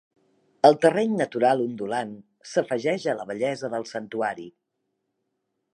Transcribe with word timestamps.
El 0.69 0.77
terreny 0.85 1.11
natural 1.19 1.61
ondulant 1.65 2.15
s'afegeix 2.53 3.07
a 3.13 3.17
la 3.21 3.29
bellesa 3.33 3.71
del 3.77 3.89
santuari. 3.93 4.49